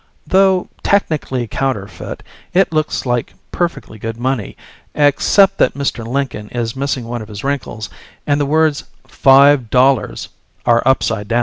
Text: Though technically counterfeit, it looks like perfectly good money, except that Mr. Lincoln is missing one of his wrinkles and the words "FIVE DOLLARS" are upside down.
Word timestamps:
Though 0.25 0.67
technically 0.81 1.45
counterfeit, 1.47 2.23
it 2.55 2.73
looks 2.73 3.05
like 3.05 3.33
perfectly 3.51 3.99
good 3.99 4.17
money, 4.17 4.57
except 4.95 5.59
that 5.59 5.75
Mr. 5.75 6.07
Lincoln 6.07 6.49
is 6.49 6.75
missing 6.75 7.05
one 7.05 7.21
of 7.21 7.27
his 7.27 7.43
wrinkles 7.43 7.87
and 8.25 8.41
the 8.41 8.47
words 8.47 8.85
"FIVE 9.05 9.69
DOLLARS" 9.69 10.29
are 10.65 10.81
upside 10.87 11.27
down. 11.27 11.39